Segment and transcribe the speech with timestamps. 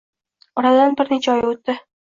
[0.61, 1.81] Oradan bir necha oy o'tdi.